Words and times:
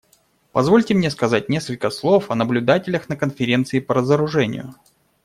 Позвольте 0.51 0.95
мне 0.95 1.11
сказать 1.11 1.47
несколько 1.47 1.91
слов 1.91 2.31
о 2.31 2.35
наблюдателях 2.35 3.07
на 3.07 3.15
Конференции 3.15 3.79
по 3.79 3.93
разоружению. 3.93 4.73